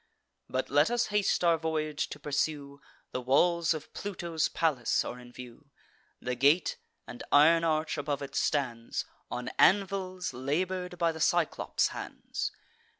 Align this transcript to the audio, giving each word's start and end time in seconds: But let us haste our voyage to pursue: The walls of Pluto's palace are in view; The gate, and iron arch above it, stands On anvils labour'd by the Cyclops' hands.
But 0.49 0.71
let 0.71 0.89
us 0.89 1.05
haste 1.13 1.43
our 1.43 1.59
voyage 1.59 2.09
to 2.09 2.19
pursue: 2.19 2.81
The 3.11 3.21
walls 3.21 3.71
of 3.75 3.93
Pluto's 3.93 4.49
palace 4.49 5.05
are 5.05 5.19
in 5.19 5.31
view; 5.31 5.69
The 6.19 6.33
gate, 6.33 6.77
and 7.05 7.21
iron 7.31 7.63
arch 7.63 7.99
above 7.99 8.23
it, 8.23 8.33
stands 8.33 9.05
On 9.29 9.49
anvils 9.59 10.33
labour'd 10.33 10.97
by 10.97 11.11
the 11.11 11.19
Cyclops' 11.19 11.89
hands. 11.89 12.51